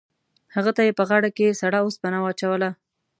هغه 0.55 0.71
ته 0.77 0.81
یې 0.87 0.97
په 0.99 1.03
غاړه 1.09 1.29
کې 1.37 1.57
سړه 1.61 1.79
اوسپنه 1.83 2.17
واچوله. 2.21 2.69